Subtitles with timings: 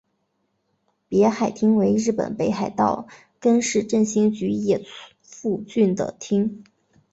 [1.07, 3.07] 别海町为日本北海道
[3.39, 4.83] 根室振兴局野
[5.21, 6.63] 付郡的町。